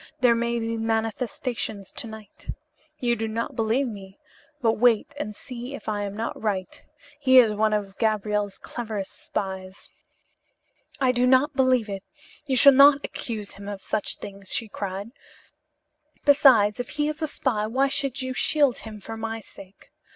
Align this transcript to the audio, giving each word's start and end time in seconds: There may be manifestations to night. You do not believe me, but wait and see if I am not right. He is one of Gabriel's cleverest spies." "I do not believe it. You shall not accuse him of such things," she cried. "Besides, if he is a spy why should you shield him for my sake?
There 0.21 0.33
may 0.33 0.57
be 0.57 0.77
manifestations 0.77 1.91
to 1.91 2.07
night. 2.07 2.47
You 2.97 3.15
do 3.15 3.27
not 3.27 3.55
believe 3.55 3.87
me, 3.87 4.17
but 4.59 4.79
wait 4.79 5.13
and 5.19 5.35
see 5.35 5.75
if 5.75 5.87
I 5.87 6.01
am 6.05 6.17
not 6.17 6.41
right. 6.41 6.81
He 7.19 7.37
is 7.37 7.53
one 7.53 7.71
of 7.71 7.99
Gabriel's 7.99 8.57
cleverest 8.57 9.23
spies." 9.25 9.91
"I 10.99 11.11
do 11.11 11.27
not 11.27 11.55
believe 11.55 11.87
it. 11.87 12.01
You 12.47 12.55
shall 12.55 12.73
not 12.73 13.01
accuse 13.05 13.53
him 13.53 13.67
of 13.67 13.83
such 13.83 14.15
things," 14.15 14.51
she 14.51 14.67
cried. 14.67 15.11
"Besides, 16.25 16.79
if 16.79 16.89
he 16.97 17.07
is 17.07 17.21
a 17.21 17.27
spy 17.27 17.67
why 17.67 17.87
should 17.87 18.23
you 18.23 18.33
shield 18.33 18.79
him 18.79 18.99
for 19.01 19.15
my 19.15 19.39
sake? 19.39 19.91